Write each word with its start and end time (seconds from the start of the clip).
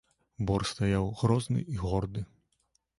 Бор 0.51 0.65
стаяў 0.71 1.05
грозны 1.21 1.59
і 1.77 1.81
горды. 1.85 2.29